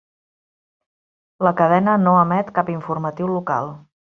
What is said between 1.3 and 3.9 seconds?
La cadena no emet cap informatiu local.